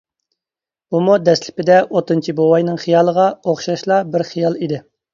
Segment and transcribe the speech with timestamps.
[0.95, 4.87] بۇمۇ دەسلىپىدە ئوتۇنچى بوۋاينىڭ خىيالىغا ئوخشاشلا بىر خىيال ئىدى.